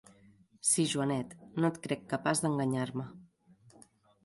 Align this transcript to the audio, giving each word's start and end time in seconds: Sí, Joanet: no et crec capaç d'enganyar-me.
Sí, 0.69 0.85
Joanet: 0.93 1.35
no 1.61 1.69
et 1.75 1.79
crec 1.85 2.03
capaç 2.15 2.43
d'enganyar-me. 2.47 3.09